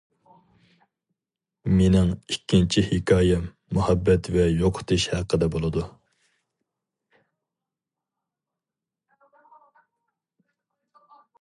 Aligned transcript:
مېنىڭ 1.81 2.07
ئىككىنچى 2.35 2.83
ھېكايەم 2.87 3.43
مۇھەببەت 3.77 4.29
ۋە 4.37 4.47
يوقىتىش 4.63 5.05
ھەققىدە 5.11 5.51
بولىدۇ. 5.57 5.85